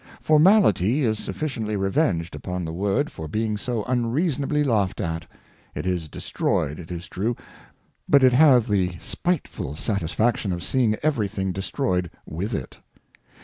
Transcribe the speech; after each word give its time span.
Formality 0.23 1.03
is 1.03 1.19
sufficiently 1.19 1.75
revenged 1.75 2.33
upon 2.35 2.65
the 2.65 2.73
World 2.73 3.11
for 3.11 3.27
being 3.27 3.55
so 3.55 3.83
unreasonably 3.83 4.63
laughed 4.63 4.99
at; 4.99 5.27
it 5.75 5.85
is 5.85 6.09
destroyed 6.09 6.79
it 6.79 6.89
is 6.89 7.07
true, 7.07 7.35
but 8.09 8.23
it 8.23 8.33
hath 8.33 8.65
the 8.67 8.93
spiteful 8.99 9.75
Satisfaction 9.75 10.51
of 10.51 10.63
seeing 10.63 10.95
every 11.03 11.27
thing 11.27 11.51
destroyed 11.51 12.09
vrith 12.27 12.55
it. 12.55 12.79